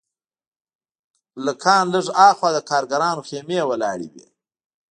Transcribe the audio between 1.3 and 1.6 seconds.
له